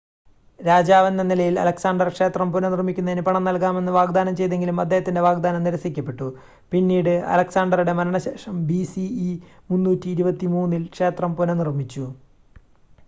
രാജാവെന്ന 0.59 1.23
നിലയിൽ 1.23 1.55
അലക്‌സാണ്ടർ 1.63 2.07
ക്ഷേത്രം 2.13 2.47
പുനഃനിർമ്മിക്കുന്നതിന് 2.53 3.23
പണം 3.27 3.43
നൽകാമെന്ന് 3.47 3.91
വാഗ്‌ദാനം 3.95 4.33
ചെയ്‌തെങ്കിലും 4.35 4.81
അദ്ദേഹത്തിൻ്റെ 4.83 5.21
വാഗ്‌ദാനം 5.21 5.61
നിരസിക്കപ്പെട്ടു 5.63 6.27
പിന്നീട് 6.71 7.11
അലക്‌സാണ്ടറുടെ 7.33 7.95
മരണത്തിന് 7.99 8.25
ശേഷം 8.29 8.55
ബിസിഇ 8.67 9.29
323-ൽ 9.73 10.85
ക്ഷേത്രം 10.95 11.33
പുനഃനിർമ്മിച്ചു 11.35 12.07